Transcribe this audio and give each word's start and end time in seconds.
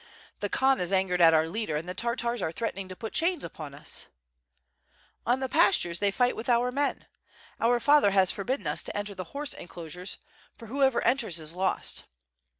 *' 0.21 0.39
"The 0.39 0.49
Khan 0.49 0.79
is 0.81 0.91
angered 0.91 1.21
at 1.21 1.35
our 1.35 1.47
leader, 1.47 1.75
and 1.75 1.87
the 1.87 1.93
Tartars 1.93 2.41
are 2.41 2.51
threatening 2.51 2.89
to 2.89 2.95
put 2.95 3.13
chains 3.13 3.43
upon 3.43 3.75
us." 3.75 4.07
"On 5.27 5.41
the 5.41 5.47
pastures 5.47 5.99
they 5.99 6.09
fight 6.09 6.35
with 6.35 6.49
our 6.49 6.71
men. 6.71 7.05
Our 7.59 7.79
father 7.79 8.09
has 8.09 8.31
forbidden 8.31 8.65
us 8.65 8.81
to 8.81 8.97
enter 8.97 9.13
the 9.13 9.25
horse 9.25 9.53
enclosures, 9.53 10.17
for 10.57 10.69
whoever 10.69 11.03
enters 11.03 11.39
is 11.39 11.53
lost." 11.53 12.05